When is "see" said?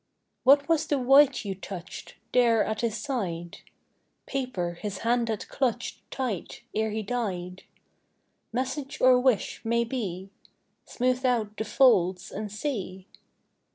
12.51-13.05